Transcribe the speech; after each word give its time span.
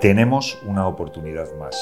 tenemos 0.00 0.58
una 0.62 0.86
oportunidad 0.86 1.50
más. 1.54 1.74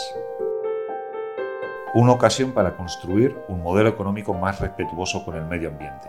Una 1.94 2.12
ocasión 2.12 2.52
para 2.52 2.76
construir 2.76 3.36
un 3.48 3.60
modelo 3.60 3.88
económico 3.88 4.32
más 4.34 4.60
respetuoso 4.60 5.24
con 5.24 5.34
el 5.34 5.44
medio 5.44 5.68
ambiente. 5.68 6.08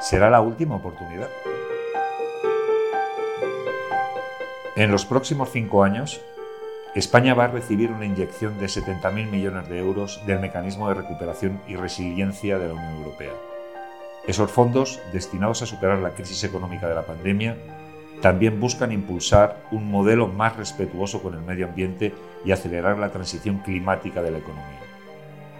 ¿Será 0.00 0.30
la 0.30 0.40
última 0.40 0.76
oportunidad? 0.76 1.28
En 4.76 4.92
los 4.92 5.04
próximos 5.04 5.50
cinco 5.50 5.82
años, 5.82 6.20
España 6.94 7.34
va 7.34 7.44
a 7.44 7.48
recibir 7.48 7.90
una 7.90 8.06
inyección 8.06 8.56
de 8.58 8.66
70.000 8.66 9.30
millones 9.30 9.68
de 9.68 9.80
euros 9.80 10.22
del 10.26 10.38
Mecanismo 10.38 10.88
de 10.88 10.94
Recuperación 10.94 11.60
y 11.66 11.74
Resiliencia 11.74 12.58
de 12.58 12.68
la 12.68 12.74
Unión 12.74 12.98
Europea. 12.98 13.32
Esos 14.28 14.50
fondos, 14.50 15.00
destinados 15.12 15.62
a 15.62 15.66
superar 15.66 15.98
la 15.98 16.10
crisis 16.10 16.44
económica 16.44 16.88
de 16.88 16.94
la 16.94 17.06
pandemia, 17.06 17.56
también 18.20 18.60
buscan 18.60 18.92
impulsar 18.92 19.62
un 19.70 19.90
modelo 19.90 20.26
más 20.28 20.56
respetuoso 20.56 21.22
con 21.22 21.34
el 21.34 21.42
medio 21.42 21.66
ambiente 21.66 22.14
y 22.44 22.52
acelerar 22.52 22.98
la 22.98 23.10
transición 23.10 23.58
climática 23.58 24.22
de 24.22 24.30
la 24.30 24.38
economía. 24.38 24.80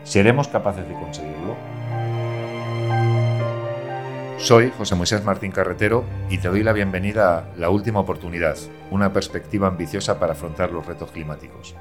¿Seremos 0.04 0.48
capaces 0.48 0.88
de 0.88 0.94
conseguirlo? 0.94 1.56
Soy 4.38 4.72
José 4.76 4.94
Moisés 4.94 5.24
Martín 5.24 5.50
Carretero 5.50 6.04
y 6.30 6.38
te 6.38 6.48
doy 6.48 6.62
la 6.62 6.72
bienvenida 6.72 7.38
a 7.38 7.56
La 7.56 7.70
Última 7.70 8.00
Oportunidad, 8.00 8.56
una 8.90 9.12
perspectiva 9.12 9.66
ambiciosa 9.66 10.18
para 10.20 10.32
afrontar 10.32 10.70
los 10.70 10.86
retos 10.86 11.10
climáticos. 11.10 11.74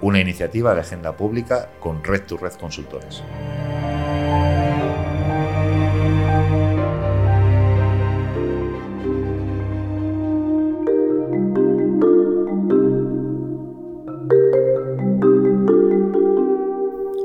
Una 0.00 0.20
iniciativa 0.20 0.74
de 0.74 0.80
agenda 0.80 1.16
pública 1.16 1.70
con 1.78 2.02
Red 2.02 2.22
to 2.26 2.36
Red 2.36 2.54
Consultores. 2.54 3.22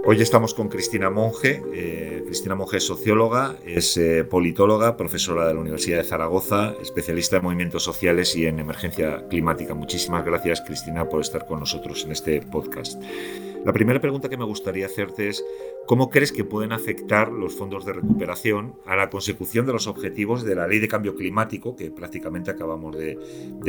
Hoy 0.10 0.22
estamos 0.22 0.54
con 0.54 0.70
Cristina 0.70 1.10
Monge. 1.10 1.62
Eh, 1.74 2.24
Cristina 2.26 2.56
Monge 2.56 2.78
es 2.78 2.86
socióloga, 2.86 3.58
es 3.66 3.98
eh, 3.98 4.24
politóloga, 4.24 4.96
profesora 4.96 5.46
de 5.46 5.54
la 5.54 5.60
Universidad 5.60 5.98
de 5.98 6.06
Zaragoza, 6.06 6.76
especialista 6.82 7.36
en 7.36 7.44
movimientos 7.44 7.84
sociales 7.84 8.34
y 8.38 8.46
en 8.46 8.60
emergencia 8.60 9.28
climática. 9.28 9.74
Muchísimas 9.74 10.24
gracias, 10.24 10.62
Cristina, 10.62 11.10
por 11.10 11.20
estar 11.20 11.46
con 11.46 11.60
nosotros 11.60 12.06
en 12.06 12.14
este 12.14 12.40
podcast. 12.40 13.04
La 13.68 13.74
primera 13.74 14.00
pregunta 14.00 14.30
que 14.30 14.38
me 14.38 14.46
gustaría 14.46 14.86
hacerte 14.86 15.28
es, 15.28 15.44
¿cómo 15.88 16.10
crees 16.10 16.32
que 16.32 16.46
pueden 16.46 16.72
afectar 16.72 17.30
los 17.34 17.54
fondos 17.54 17.84
de 17.84 17.92
recuperación 17.92 18.76
a 18.86 18.96
la 18.96 19.10
consecución 19.10 19.66
de 19.66 19.74
los 19.74 19.88
objetivos 19.88 20.46
de 20.46 20.56
la 20.56 20.68
ley 20.68 20.80
de 20.80 20.88
cambio 20.88 21.18
climático 21.18 21.76
que 21.76 21.92
prácticamente 21.92 22.50
acabamos 22.50 22.96
de, 22.98 23.20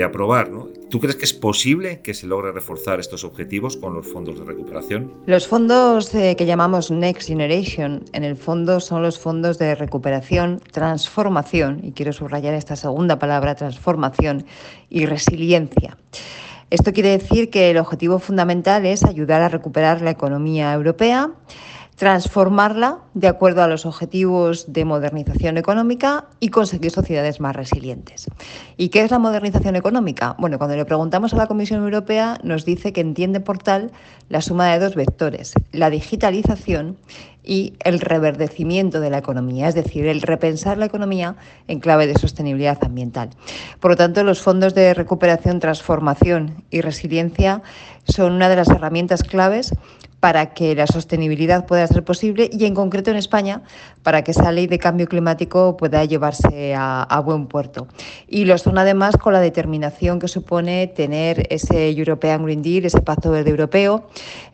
aprobar? 0.05 0.53
¿Tú 0.89 1.01
crees 1.01 1.17
que 1.17 1.25
es 1.25 1.35
posible 1.35 2.01
que 2.01 2.15
se 2.15 2.29
logre 2.29 2.53
reforzar 2.53 3.01
estos 3.01 3.25
objetivos 3.25 3.77
con 3.77 3.93
los 3.93 4.07
fondos 4.07 4.39
de 4.39 4.45
recuperación? 4.45 5.15
Los 5.27 5.49
fondos 5.49 6.15
eh, 6.15 6.37
que 6.37 6.47
llamamos 6.47 6.93
Next 6.93 7.27
Generation, 7.27 8.05
en 8.13 8.23
el 8.23 8.37
fondo 8.37 8.79
son 8.79 9.03
los 9.03 9.19
fondos 9.19 9.59
de 9.59 9.75
recuperación, 9.75 10.61
transformación, 10.71 11.81
y 11.83 11.91
quiero 11.91 12.13
subrayar 12.13 12.55
esta 12.55 12.77
segunda 12.77 13.19
palabra, 13.19 13.57
transformación 13.57 14.47
y 14.91 15.07
resiliencia. 15.07 15.97
Esto 16.71 16.93
quiere 16.93 17.17
decir 17.17 17.49
que 17.49 17.71
el 17.71 17.79
objetivo 17.79 18.19
fundamental 18.19 18.85
es 18.85 19.03
ayudar 19.03 19.41
a 19.41 19.49
recuperar 19.49 20.03
la 20.03 20.11
economía 20.11 20.73
europea, 20.75 21.31
transformarla 21.99 22.99
de 23.15 23.27
acuerdo 23.27 23.61
a 23.63 23.67
los 23.67 23.85
objetivos 23.85 24.73
de 24.73 24.85
modernización 24.85 25.59
económica 25.59 26.27
y 26.39 26.51
conseguir 26.51 26.93
sociedades 26.93 27.41
más 27.41 27.57
resilientes. 27.57 28.31
¿Y 28.77 28.91
qué 28.91 29.03
es 29.03 29.11
la 29.11 29.19
modernización 29.19 29.75
económica? 29.75 30.37
Bueno, 30.39 30.59
cuando 30.59 30.77
le 30.77 30.85
preguntamos 30.85 31.35
a 31.35 31.37
la 31.37 31.49
Comisión 31.49 31.83
Europea 31.83 32.39
nos 32.45 32.65
dice 32.65 32.93
que 32.93 33.01
entiende 33.01 33.41
por 33.41 33.59
tal 33.59 33.91
la 34.29 34.41
suma 34.41 34.69
de 34.69 34.79
dos 34.79 34.95
vectores, 34.95 35.55
la 35.73 35.91
digitalización 35.91 36.97
y 37.43 37.75
el 37.83 37.99
reverdecimiento 37.99 39.01
de 39.01 39.11
la 39.11 39.19
economía, 39.19 39.69
es 39.69 39.75
decir, 39.75 40.07
el 40.07 40.23
repensar 40.23 40.79
la 40.79 40.87
economía 40.87 41.35
en 41.67 41.81
clave 41.81 42.07
de 42.07 42.15
sostenibilidad 42.15 42.79
ambiental. 42.85 43.31
Por 43.81 43.93
lo 43.93 43.97
tanto, 43.97 44.23
los 44.23 44.41
fondos 44.41 44.75
de 44.75 44.95
recuperación, 44.95 45.59
transformación 45.59 46.63
y 46.71 46.81
resiliencia 46.81 47.63
son 48.07 48.35
una 48.35 48.49
de 48.49 48.57
las 48.57 48.69
herramientas 48.69 49.25
claves 49.25 49.73
para 50.21 50.53
que 50.53 50.75
la 50.75 50.87
sostenibilidad 50.87 51.67
pueda 51.67 51.87
ser 51.87 52.05
posible 52.05 52.51
y 52.53 52.65
en 52.65 52.75
concreto 52.75 53.11
en 53.11 53.17
España 53.17 53.63
para 54.03 54.23
que 54.23 54.33
esa 54.33 54.51
ley 54.53 54.67
de 54.67 54.79
cambio 54.79 55.07
climático 55.07 55.77
pueda 55.77 56.05
llevarse 56.05 56.75
a, 56.75 57.23
buen 57.25 57.47
puerto. 57.47 57.89
Y 58.27 58.45
lo 58.45 58.57
son 58.57 58.79
además 58.79 59.17
con 59.17 59.33
la 59.33 59.41
determinación 59.41 60.19
que 60.19 60.29
supone 60.29 60.87
tener 60.87 61.47
ese 61.51 61.91
European 61.91 62.45
Green 62.45 62.63
Deal, 62.63 62.87
ese 62.87 63.03
Pacto 63.03 63.31
Verde 63.31 63.51
Europeo, 63.51 64.09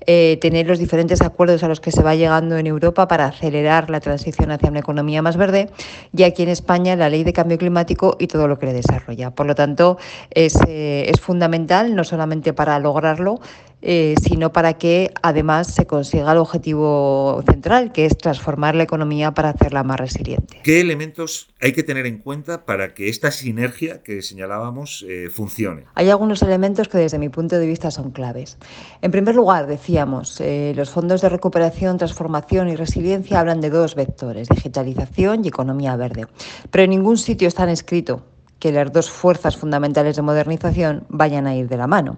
eh, 0.07 0.39
tener 0.41 0.67
los 0.67 0.79
diferentes 0.79 1.21
acuerdos 1.23 1.63
a 1.63 1.69
los 1.69 1.81
que 1.81 1.93
se 1.93 2.03
va 2.03 2.15
llegando 2.15 2.57
en 2.57 2.67
Europa 2.67 3.07
para 3.07 3.27
acelerar 3.27 3.91
la 3.91 4.01
transición 4.01 4.51
hacia 4.51 4.71
una 4.71 4.81
economía 4.81 5.23
más 5.23 5.37
verde 5.37 5.71
y 6.15 6.25
aquí 6.25 6.43
en 6.43 6.49
España 6.49 6.97
la 6.97 7.09
ley 7.09 7.23
de 7.23 7.33
cambio 7.33 7.59
climático 7.59 8.17
y 8.19 8.27
todo 8.27 8.49
lo 8.49 8.59
que 8.59 8.67
le 8.67 8.73
desarrolla. 8.73 9.31
Por 9.31 9.47
lo 9.47 9.55
tanto, 9.55 9.99
es, 10.31 10.59
eh, 10.67 11.07
es 11.09 11.21
fundamental 11.21 11.95
no 11.95 12.05
solamente 12.05 12.53
para 12.53 12.79
lograrlo, 12.79 13.41
eh, 13.87 14.15
sino 14.22 14.50
para 14.50 14.78
que 14.78 15.12
además 15.22 15.67
se 15.67 15.87
consiga 15.87 16.33
el 16.33 16.39
objetivo 16.39 17.43
central, 17.47 17.93
que 17.93 18.06
es 18.06 18.17
transformar 18.17 18.75
la 18.75 18.84
economía 18.84 19.33
para 19.33 19.50
hacerla 19.50 19.83
más 19.83 20.00
resiliente. 20.00 20.59
¿Qué 20.62 20.81
elementos 20.81 21.50
hay 21.61 21.72
que 21.72 21.83
tener 21.83 22.06
en 22.06 22.17
cuenta 22.17 22.65
para 22.65 22.94
que 22.94 23.11
esta 23.11 23.31
sinergia 23.31 24.03
que 24.03 24.23
señalábamos 24.23 25.05
eh, 25.06 25.28
funcione? 25.28 25.84
Hay 25.94 26.09
algunos 26.09 26.41
elementos 26.41 26.89
que 26.89 26.97
desde 26.97 27.19
mi 27.19 27.28
punto 27.28 27.59
de 27.59 27.67
vista 27.67 27.91
son 27.91 28.11
claves. 28.11 28.56
En 29.03 29.11
primer 29.11 29.34
lugar, 29.34 29.67
decíamos, 29.67 30.41
eh, 30.41 30.73
los 30.75 30.89
fondos 30.89 31.21
de 31.21 31.28
recuperación, 31.28 31.99
transformación 31.99 32.71
y 32.71 32.77
resiliencia 32.77 33.39
hablan 33.41 33.61
de 33.61 33.69
dos 33.69 33.94
vectores, 33.97 34.49
digitalización 34.49 35.44
y 35.44 35.49
economía 35.49 35.94
verde. 35.97 36.27
Pero 36.71 36.84
en 36.84 36.91
ningún 36.91 37.19
sitio 37.19 37.49
están 37.49 37.69
escrito 37.69 38.23
que 38.65 38.73
las 38.73 38.91
dos 38.91 39.11
fuerzas 39.11 39.59
fundamentales 39.59 40.17
de 40.17 40.23
modernización 40.23 41.05
vayan 41.11 41.47
a 41.47 41.55
ir 41.55 41.69
de 41.69 41.77
la 41.77 41.87
mano. 41.87 42.17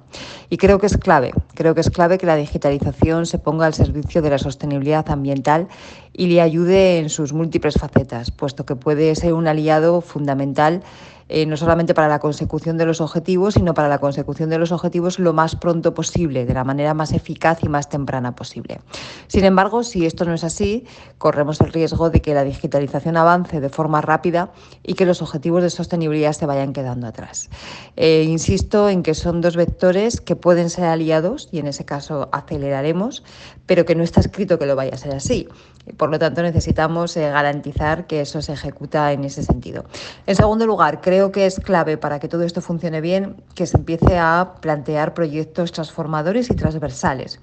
Y 0.49 0.59
creo 0.59 0.79
que 0.79 0.87
es 0.87 0.97
clave, 0.97 1.33
creo 1.55 1.75
que 1.75 1.81
es 1.81 1.91
clave 1.91 2.19
que 2.19 2.27
la 2.27 2.37
digitalización 2.37 3.27
se 3.27 3.41
ponga 3.41 3.67
al 3.67 3.75
servicio 3.75 4.23
de 4.23 4.31
la 4.31 4.39
sostenibilidad 4.39 5.11
ambiental 5.11 5.67
y 6.13 6.29
le 6.29 6.41
ayude 6.41 6.99
en 7.01 7.11
sus 7.11 7.33
múltiples 7.33 7.75
facetas, 7.75 8.31
puesto 8.31 8.65
que 8.65 8.77
puede 8.77 9.13
ser 9.17 9.33
un 9.33 9.49
aliado 9.49 10.01
fundamental 10.01 10.85
eh, 11.29 11.47
no 11.47 11.57
solamente 11.57 11.95
para 11.95 12.09
la 12.09 12.19
consecución 12.19 12.77
de 12.77 12.87
los 12.87 13.01
objetivos, 13.01 13.55
sino 13.55 13.75
para 13.75 13.89
la 13.89 13.99
consecución 13.99 14.51
de 14.51 14.59
los 14.59 14.73
objetivos 14.73 15.19
lo 15.19 15.33
más 15.33 15.57
pronto 15.57 15.95
posible, 15.95 16.47
de 16.47 16.55
la 16.55 16.65
manera 16.65 16.95
más 16.95 17.13
eficaz 17.13 17.63
y 17.63 17.69
más 17.69 17.89
temprana 17.89 18.35
posible. 18.37 18.81
Sin 19.27 19.45
embargo, 19.45 19.83
si 19.83 20.07
esto 20.07 20.25
no 20.25 20.35
es 20.35 20.45
así, 20.45 20.87
corremos 21.19 21.61
el 21.61 21.73
riesgo 21.73 22.11
de 22.11 22.23
que 22.23 22.35
la 22.35 22.45
digitalización 22.45 23.17
avance 23.17 23.61
de 23.61 23.69
forma 23.69 24.01
rápida 24.01 24.53
y 24.83 24.95
que 24.95 25.07
los 25.07 25.23
objetivos 25.23 25.63
de 25.63 25.71
sostenibilidad 25.71 26.33
se 26.33 26.47
vayan 26.47 26.73
quedando 26.73 27.07
atrás. 27.07 27.51
Eh, 27.97 28.25
insisto 28.29 28.89
en 28.89 29.03
que 29.03 29.15
son 29.15 29.41
dos 29.41 29.57
vectores 29.57 30.21
que 30.21 30.37
pueden 30.37 30.71
ser 30.71 30.85
aliados 30.85 31.49
y 31.51 31.59
en 31.59 31.67
ese 31.67 31.85
caso 31.85 32.29
aceleraremos, 32.33 33.25
pero 33.67 33.85
que 33.85 33.95
no 33.95 34.05
está 34.05 34.21
escrito 34.21 34.59
que 34.59 34.67
lo 34.67 34.77
vaya 34.77 34.95
a 34.95 34.99
ser 34.99 35.15
así. 35.15 35.49
Por 35.97 36.11
lo 36.11 36.19
tanto, 36.19 36.43
necesitamos 36.43 37.17
eh, 37.17 37.31
garantizar 37.31 38.07
que 38.07 38.21
eso 38.21 38.43
se 38.43 38.53
ejecuta 38.53 39.13
en 39.13 39.25
ese 39.25 39.43
sentido. 39.45 39.85
En 40.27 40.35
segundo 40.35 40.67
lugar, 40.67 41.01
creo 41.01 41.16
que 41.33 41.47
es 41.47 41.61
clave 41.61 41.97
para 41.97 42.19
que 42.19 42.29
todo 42.29 42.43
esto 42.43 42.61
funcione 42.61 43.01
bien 43.01 43.43
que 43.55 43.67
se 43.67 43.79
empiece 43.79 44.19
a 44.19 44.55
plantear 44.61 45.15
proyectos 45.15 45.73
transformadores 45.73 46.51
y 46.51 46.55
transversales. 46.55 47.41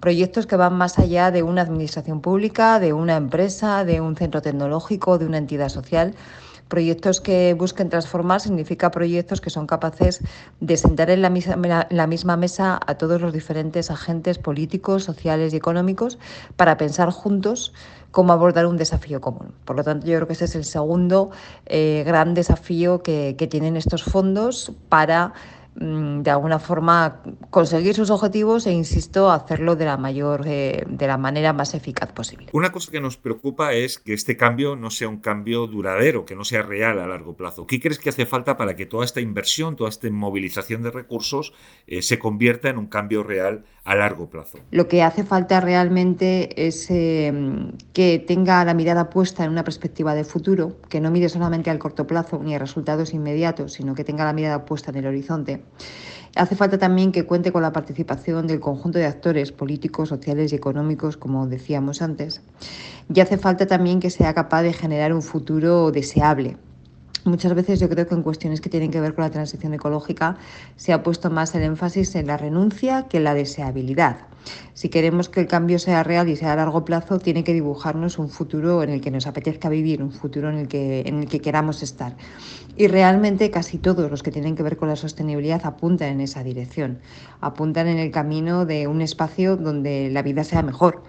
Proyectos 0.00 0.46
que 0.46 0.56
van 0.56 0.74
más 0.74 0.98
allá 0.98 1.30
de 1.30 1.42
una 1.42 1.60
administración 1.62 2.22
pública, 2.22 2.80
de 2.80 2.94
una 2.94 3.16
empresa, 3.16 3.84
de 3.84 4.00
un 4.00 4.16
centro 4.16 4.40
tecnológico, 4.40 5.18
de 5.18 5.26
una 5.26 5.36
entidad 5.36 5.68
social 5.68 6.14
Proyectos 6.70 7.20
que 7.20 7.52
busquen 7.54 7.90
transformar 7.90 8.40
significa 8.40 8.92
proyectos 8.92 9.40
que 9.40 9.50
son 9.50 9.66
capaces 9.66 10.22
de 10.60 10.76
sentar 10.76 11.10
en 11.10 11.20
la 11.20 11.28
misma, 11.28 11.88
la 11.90 12.06
misma 12.06 12.36
mesa 12.36 12.78
a 12.86 12.94
todos 12.94 13.20
los 13.20 13.32
diferentes 13.32 13.90
agentes 13.90 14.38
políticos, 14.38 15.02
sociales 15.02 15.52
y 15.52 15.56
económicos 15.56 16.20
para 16.54 16.76
pensar 16.76 17.10
juntos 17.10 17.72
cómo 18.12 18.32
abordar 18.32 18.66
un 18.66 18.76
desafío 18.76 19.20
común. 19.20 19.52
Por 19.64 19.74
lo 19.74 19.82
tanto, 19.82 20.06
yo 20.06 20.14
creo 20.14 20.28
que 20.28 20.34
ese 20.34 20.44
es 20.44 20.54
el 20.54 20.64
segundo 20.64 21.30
eh, 21.66 22.04
gran 22.06 22.34
desafío 22.34 23.02
que, 23.02 23.34
que 23.36 23.48
tienen 23.48 23.76
estos 23.76 24.04
fondos 24.04 24.70
para 24.88 25.32
de 25.74 26.30
alguna 26.30 26.58
forma 26.58 27.22
conseguir 27.50 27.94
sus 27.94 28.10
objetivos 28.10 28.66
e, 28.66 28.72
insisto, 28.72 29.30
hacerlo 29.30 29.76
de 29.76 29.84
la 29.84 29.96
mayor, 29.96 30.42
eh, 30.46 30.84
de 30.86 31.06
la 31.06 31.16
manera 31.16 31.52
más 31.52 31.74
eficaz 31.74 32.12
posible. 32.12 32.48
Una 32.52 32.72
cosa 32.72 32.90
que 32.90 33.00
nos 33.00 33.16
preocupa 33.16 33.72
es 33.72 33.98
que 33.98 34.12
este 34.12 34.36
cambio 34.36 34.76
no 34.76 34.90
sea 34.90 35.08
un 35.08 35.18
cambio 35.18 35.66
duradero, 35.66 36.24
que 36.24 36.34
no 36.34 36.44
sea 36.44 36.62
real 36.62 36.98
a 36.98 37.06
largo 37.06 37.34
plazo. 37.34 37.66
¿Qué 37.66 37.80
crees 37.80 37.98
que 37.98 38.10
hace 38.10 38.26
falta 38.26 38.56
para 38.56 38.74
que 38.76 38.86
toda 38.86 39.04
esta 39.04 39.20
inversión, 39.20 39.76
toda 39.76 39.90
esta 39.90 40.10
movilización 40.10 40.82
de 40.82 40.90
recursos 40.90 41.52
eh, 41.86 42.02
se 42.02 42.18
convierta 42.18 42.68
en 42.68 42.78
un 42.78 42.86
cambio 42.86 43.22
real 43.22 43.64
a 43.84 43.94
largo 43.94 44.28
plazo? 44.28 44.58
Lo 44.70 44.88
que 44.88 45.02
hace 45.02 45.24
falta 45.24 45.60
realmente 45.60 46.66
es 46.66 46.90
eh, 46.90 47.32
que 47.92 48.18
tenga 48.18 48.64
la 48.64 48.74
mirada 48.74 49.08
puesta 49.08 49.44
en 49.44 49.50
una 49.50 49.64
perspectiva 49.64 50.14
de 50.14 50.24
futuro, 50.24 50.76
que 50.88 51.00
no 51.00 51.10
mire 51.10 51.28
solamente 51.28 51.70
al 51.70 51.78
corto 51.78 52.06
plazo 52.06 52.40
ni 52.42 52.54
a 52.54 52.58
resultados 52.58 53.14
inmediatos, 53.14 53.72
sino 53.74 53.94
que 53.94 54.04
tenga 54.04 54.24
la 54.24 54.32
mirada 54.32 54.64
puesta 54.64 54.90
en 54.90 54.98
el 54.98 55.06
horizonte. 55.06 55.62
Hace 56.36 56.54
falta 56.54 56.78
también 56.78 57.10
que 57.12 57.26
cuente 57.26 57.50
con 57.50 57.62
la 57.62 57.72
participación 57.72 58.46
del 58.46 58.60
conjunto 58.60 58.98
de 58.98 59.06
actores 59.06 59.50
políticos, 59.50 60.10
sociales 60.10 60.52
y 60.52 60.56
económicos, 60.56 61.16
como 61.16 61.46
decíamos 61.46 62.02
antes. 62.02 62.40
Y 63.12 63.20
hace 63.20 63.36
falta 63.36 63.66
también 63.66 63.98
que 63.98 64.10
sea 64.10 64.32
capaz 64.32 64.62
de 64.62 64.72
generar 64.72 65.12
un 65.12 65.22
futuro 65.22 65.90
deseable, 65.90 66.56
Muchas 67.24 67.54
veces 67.54 67.78
yo 67.78 67.88
creo 67.90 68.06
que 68.06 68.14
en 68.14 68.22
cuestiones 68.22 68.62
que 68.62 68.70
tienen 68.70 68.90
que 68.90 69.00
ver 69.00 69.14
con 69.14 69.24
la 69.24 69.30
transición 69.30 69.74
ecológica 69.74 70.38
se 70.76 70.94
ha 70.94 71.02
puesto 71.02 71.28
más 71.28 71.54
el 71.54 71.62
énfasis 71.62 72.14
en 72.14 72.26
la 72.26 72.38
renuncia 72.38 73.08
que 73.08 73.18
en 73.18 73.24
la 73.24 73.34
deseabilidad. 73.34 74.29
Si 74.74 74.88
queremos 74.88 75.28
que 75.28 75.40
el 75.40 75.46
cambio 75.46 75.78
sea 75.78 76.02
real 76.02 76.28
y 76.28 76.36
sea 76.36 76.52
a 76.52 76.56
largo 76.56 76.84
plazo, 76.84 77.18
tiene 77.18 77.44
que 77.44 77.52
dibujarnos 77.52 78.18
un 78.18 78.28
futuro 78.28 78.82
en 78.82 78.90
el 78.90 79.00
que 79.00 79.10
nos 79.10 79.26
apetezca 79.26 79.68
vivir, 79.68 80.02
un 80.02 80.12
futuro 80.12 80.48
en 80.50 80.58
el 80.58 80.68
que, 80.68 81.02
en 81.06 81.20
el 81.20 81.28
que 81.28 81.40
queramos 81.40 81.82
estar. 81.82 82.16
Y 82.76 82.86
realmente 82.86 83.50
casi 83.50 83.78
todos 83.78 84.10
los 84.10 84.22
que 84.22 84.30
tienen 84.30 84.56
que 84.56 84.62
ver 84.62 84.76
con 84.76 84.88
la 84.88 84.96
sostenibilidad 84.96 85.60
apuntan 85.64 86.08
en 86.08 86.20
esa 86.20 86.42
dirección, 86.42 87.00
apuntan 87.40 87.88
en 87.88 87.98
el 87.98 88.10
camino 88.10 88.64
de 88.64 88.86
un 88.86 89.02
espacio 89.02 89.56
donde 89.56 90.10
la 90.10 90.22
vida 90.22 90.44
sea 90.44 90.62
mejor 90.62 91.02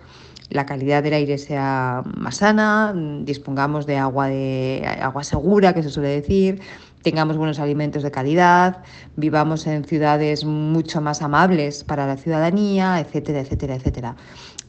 la 0.52 0.66
calidad 0.66 1.02
del 1.02 1.14
aire 1.14 1.38
sea 1.38 2.04
más 2.18 2.38
sana, 2.38 2.94
dispongamos 3.24 3.86
de 3.86 3.98
agua, 3.98 4.28
de 4.28 4.86
agua 5.02 5.24
segura, 5.24 5.74
que 5.74 5.82
se 5.82 5.90
suele 5.90 6.10
decir, 6.10 6.62
tengamos 7.02 7.38
buenos 7.38 7.60
alimentos 7.60 8.04
de 8.04 8.12
calidad, 8.12 8.78
vivamos 9.16 9.68
en 9.68 9.84
ciudades 9.86 10.46
mucho 10.46 11.02
más 11.02 11.22
amables 11.22 11.84
para 11.84 12.08
la 12.08 12.18
ciudadanía, 12.18 13.00
etcétera, 13.00 13.42
etcétera, 13.42 13.76
etcétera. 13.76 14.16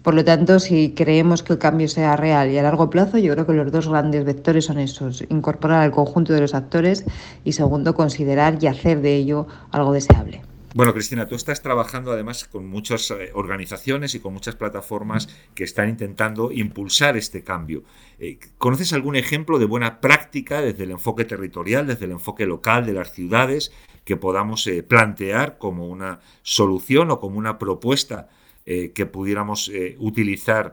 Por 0.03 0.15
lo 0.15 0.25
tanto, 0.25 0.59
si 0.59 0.95
creemos 0.95 1.45
que 1.45 1.53
el 1.53 1.59
cambio 1.61 1.87
sea 1.89 2.17
real 2.17 2.51
y 2.51 2.59
a 2.59 2.63
largo 2.63 2.91
plazo, 2.91 3.19
yo 3.19 3.33
creo 3.35 3.47
que 3.47 3.53
los 3.53 3.71
dos 3.71 3.89
grandes 3.89 4.25
vectores 4.25 4.65
son 4.65 4.79
esos, 4.79 5.23
incorporar 5.31 5.83
al 5.83 5.93
conjunto 5.93 6.33
de 6.33 6.41
los 6.41 6.55
actores 6.55 7.05
y 7.45 7.53
segundo, 7.53 7.95
considerar 7.95 8.59
y 8.61 8.67
hacer 8.67 9.01
de 9.01 9.15
ello 9.15 9.47
algo 9.71 9.93
deseable. 9.93 10.43
Bueno, 10.75 10.95
Cristina, 10.95 11.27
tú 11.27 11.35
estás 11.35 11.61
trabajando 11.61 12.13
además 12.13 12.45
con 12.45 12.67
muchas 12.67 13.11
eh, 13.11 13.31
organizaciones 13.35 14.15
y 14.15 14.21
con 14.21 14.33
muchas 14.33 14.57
plataformas 14.57 15.29
que 15.55 15.65
están 15.65 15.91
intentando 15.91 16.51
impulsar 16.51 17.19
este 17.19 17.45
cambio. 17.45 17.83
Eh, 18.19 18.39
¿Conoces 18.57 18.95
algún 18.95 19.17
ejemplo 19.17 19.59
de 19.59 19.67
buena 19.67 20.01
práctica 20.01 20.63
desde 20.63 20.85
el 20.85 20.93
enfoque 20.93 21.27
territorial, 21.27 21.87
desde 21.87 22.07
el 22.07 22.13
enfoque 22.13 22.47
local 22.47 22.87
de 22.87 22.95
las 22.95 23.13
ciudades 23.13 23.71
que 24.07 24.17
podamos 24.17 24.67
eh, 24.67 24.83
plantear 24.83 25.59
como 25.59 25.89
una 25.89 26.21
solución 26.43 27.11
o 27.11 27.21
como 27.21 27.39
una 27.39 27.59
propuesta 27.59 28.29
que 28.65 29.07
pudiéramos 29.07 29.73
utilizar 29.99 30.73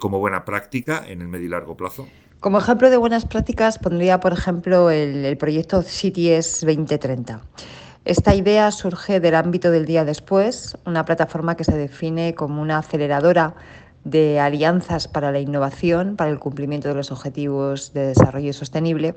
como 0.00 0.18
buena 0.18 0.44
práctica 0.44 1.04
en 1.06 1.22
el 1.22 1.28
medio 1.28 1.46
y 1.46 1.50
largo 1.50 1.76
plazo? 1.76 2.08
Como 2.40 2.58
ejemplo 2.58 2.90
de 2.90 2.96
buenas 2.96 3.26
prácticas 3.26 3.78
pondría, 3.78 4.18
por 4.18 4.32
ejemplo, 4.32 4.90
el, 4.90 5.24
el 5.24 5.36
proyecto 5.36 5.82
CITIES 5.82 6.62
2030. 6.62 7.40
Esta 8.04 8.34
idea 8.34 8.70
surge 8.70 9.20
del 9.20 9.34
ámbito 9.34 9.70
del 9.70 9.84
día 9.84 10.04
después, 10.04 10.76
una 10.86 11.04
plataforma 11.04 11.56
que 11.56 11.64
se 11.64 11.76
define 11.76 12.34
como 12.34 12.62
una 12.62 12.78
aceleradora 12.78 13.54
de 14.04 14.40
alianzas 14.40 15.08
para 15.08 15.32
la 15.32 15.40
innovación, 15.40 16.16
para 16.16 16.30
el 16.30 16.38
cumplimiento 16.38 16.88
de 16.88 16.94
los 16.94 17.12
objetivos 17.12 17.92
de 17.92 18.06
desarrollo 18.06 18.52
sostenible 18.52 19.14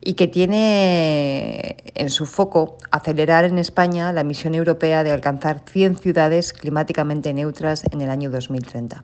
y 0.00 0.14
que 0.14 0.28
tiene 0.28 1.76
en 1.94 2.10
su 2.10 2.26
foco 2.26 2.76
acelerar 2.90 3.44
en 3.44 3.58
España 3.58 4.12
la 4.12 4.24
misión 4.24 4.54
europea 4.54 5.02
de 5.04 5.12
alcanzar 5.12 5.62
100 5.66 5.98
ciudades 5.98 6.52
climáticamente 6.52 7.32
neutras 7.32 7.84
en 7.90 8.00
el 8.00 8.10
año 8.10 8.30
2030. 8.30 9.02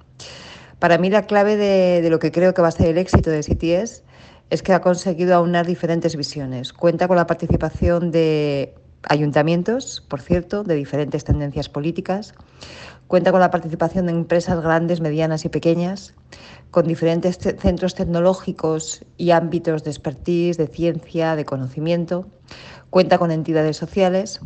Para 0.79 0.99
mí 0.99 1.09
la 1.09 1.23
clave 1.23 1.57
de, 1.57 2.09
lo 2.11 2.19
que 2.19 2.31
creo 2.31 2.53
que 2.53 2.63
va 2.63 2.69
a 2.69 2.73
ser 2.73 2.89
el 2.89 2.99
éxito 2.99 3.31
de 3.31 3.41
CTS 3.41 4.03
es 4.51 4.63
que 4.63 4.73
ha 4.73 4.81
conseguido 4.81 5.35
aunar 5.35 5.67
diferentes 5.67 6.17
visiones. 6.17 6.73
Cuenta 6.73 7.09
con 7.09 7.17
la 7.17 7.27
participación 7.27 8.11
de 8.11 8.75
ayuntamientos, 9.09 10.05
por 10.09 10.21
cierto, 10.21 10.65
de 10.65 10.75
diferentes 10.75 11.25
tendencias 11.25 11.69
políticas. 11.69 12.35
Cuenta 13.07 13.33
con 13.33 13.41
la 13.41 13.51
participación 13.51 14.07
de 14.07 14.13
empresas 14.13 14.63
grandes, 14.63 15.01
medianas 15.01 15.45
y 15.45 15.49
pequeñas, 15.49 16.15
con 16.71 16.87
diferentes 16.87 17.39
centros 17.39 17.95
tecnológicos 17.95 19.05
y 19.17 19.31
ámbitos 19.31 19.85
de 19.85 19.91
expertise, 19.91 20.57
de 20.57 20.67
ciencia, 20.67 21.37
de 21.37 21.45
conocimiento. 21.45 22.27
Cuenta 22.91 23.19
con 23.19 23.31
entidades 23.31 23.77
sociales 23.77 24.41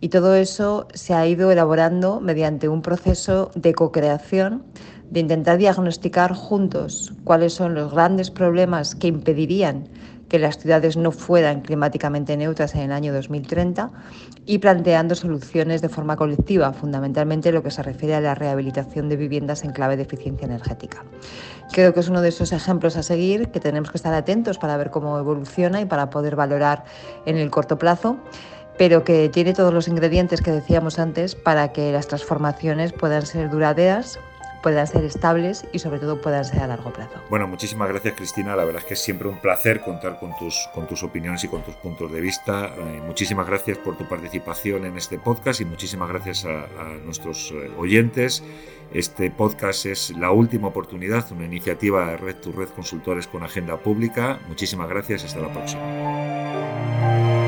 y 0.00 0.08
todo 0.08 0.34
eso 0.34 0.88
se 0.92 1.14
ha 1.14 1.26
ido 1.26 1.50
elaborando 1.50 2.20
mediante 2.20 2.68
un 2.68 2.82
proceso 2.82 3.50
de 3.54 3.72
co-creación, 3.72 4.64
de 5.12 5.20
intentar 5.20 5.58
diagnosticar 5.58 6.32
juntos 6.32 7.12
cuáles 7.22 7.52
son 7.52 7.74
los 7.74 7.92
grandes 7.92 8.30
problemas 8.30 8.94
que 8.94 9.08
impedirían 9.08 9.86
que 10.30 10.38
las 10.38 10.56
ciudades 10.56 10.96
no 10.96 11.12
fueran 11.12 11.60
climáticamente 11.60 12.34
neutras 12.38 12.74
en 12.74 12.80
el 12.80 12.92
año 12.92 13.12
2030 13.12 13.90
y 14.46 14.56
planteando 14.56 15.14
soluciones 15.14 15.82
de 15.82 15.90
forma 15.90 16.16
colectiva, 16.16 16.72
fundamentalmente 16.72 17.52
lo 17.52 17.62
que 17.62 17.70
se 17.70 17.82
refiere 17.82 18.14
a 18.14 18.22
la 18.22 18.34
rehabilitación 18.34 19.10
de 19.10 19.16
viviendas 19.16 19.64
en 19.64 19.72
clave 19.72 19.98
de 19.98 20.04
eficiencia 20.04 20.46
energética. 20.46 21.04
Creo 21.70 21.92
que 21.92 22.00
es 22.00 22.08
uno 22.08 22.22
de 22.22 22.30
esos 22.30 22.52
ejemplos 22.52 22.96
a 22.96 23.02
seguir 23.02 23.48
que 23.48 23.60
tenemos 23.60 23.90
que 23.90 23.98
estar 23.98 24.14
atentos 24.14 24.56
para 24.56 24.78
ver 24.78 24.90
cómo 24.90 25.18
evoluciona 25.18 25.82
y 25.82 25.84
para 25.84 26.08
poder 26.08 26.36
valorar 26.36 26.84
en 27.26 27.36
el 27.36 27.50
corto 27.50 27.76
plazo 27.76 28.16
pero 28.78 29.04
que 29.04 29.28
tiene 29.28 29.52
todos 29.52 29.72
los 29.72 29.86
ingredientes 29.86 30.40
que 30.40 30.50
decíamos 30.50 30.98
antes 30.98 31.34
para 31.34 31.72
que 31.72 31.92
las 31.92 32.08
transformaciones 32.08 32.92
puedan 32.92 33.26
ser 33.26 33.50
duraderas, 33.50 34.18
puedan 34.62 34.86
ser 34.86 35.04
estables 35.04 35.66
y 35.72 35.80
sobre 35.80 35.98
todo 35.98 36.20
puedan 36.20 36.44
ser 36.44 36.60
a 36.60 36.66
largo 36.66 36.92
plazo. 36.92 37.22
Bueno, 37.28 37.46
muchísimas 37.46 37.88
gracias 37.88 38.14
Cristina, 38.14 38.56
la 38.56 38.64
verdad 38.64 38.82
es 38.82 38.88
que 38.88 38.94
es 38.94 39.00
siempre 39.02 39.28
un 39.28 39.38
placer 39.38 39.80
contar 39.80 40.18
con 40.18 40.36
tus, 40.36 40.68
con 40.74 40.86
tus 40.86 41.02
opiniones 41.02 41.44
y 41.44 41.48
con 41.48 41.62
tus 41.62 41.74
puntos 41.74 42.10
de 42.12 42.20
vista. 42.20 42.66
Eh, 42.66 43.02
muchísimas 43.04 43.46
gracias 43.46 43.78
por 43.78 43.96
tu 43.96 44.08
participación 44.08 44.86
en 44.86 44.96
este 44.96 45.18
podcast 45.18 45.60
y 45.60 45.64
muchísimas 45.64 46.08
gracias 46.08 46.44
a, 46.44 46.66
nuestros 47.04 47.52
eh, 47.52 47.70
oyentes. 47.76 48.42
Este 48.92 49.30
podcast 49.30 49.86
es 49.86 50.10
la 50.10 50.30
última 50.30 50.68
oportunidad, 50.68 51.30
una 51.32 51.46
iniciativa 51.46 52.06
de 52.06 52.16
Red 52.18 52.36
to 52.36 52.52
Red 52.52 52.68
Consultores 52.68 53.26
con 53.26 53.42
Agenda 53.42 53.76
Pública. 53.78 54.38
Muchísimas 54.48 54.88
gracias, 54.88 55.24
hasta 55.24 55.40
la 55.40 55.52
próxima. 55.52 57.41